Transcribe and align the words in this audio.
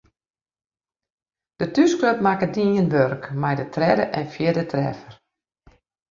De 1.59 1.65
thúsklup 1.73 2.19
makke 2.25 2.47
dien 2.55 2.91
wurk 2.93 3.23
mei 3.41 3.55
de 3.59 3.65
tredde 3.75 4.05
en 4.19 4.25
fjirde 4.33 4.63
treffer. 4.71 5.13